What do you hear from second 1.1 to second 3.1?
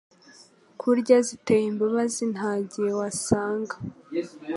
ziteye imbabazi Nta gihe